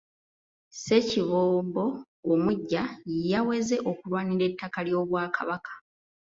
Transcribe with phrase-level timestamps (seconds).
[0.71, 1.85] Ssekiboobo
[2.31, 2.83] omuggya
[3.31, 5.73] yaweze okulwanirira ettaka ly'Obwakabaka.